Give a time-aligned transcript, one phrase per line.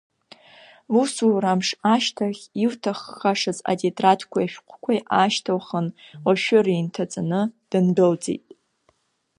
[0.93, 5.87] Лусурамш ашьҭахь, илҭаххашаз атетрадқәеи ашәҟәқәеи аашьҭылхын
[6.31, 8.43] лшәыра инҭаҵаны, дындәылҵит.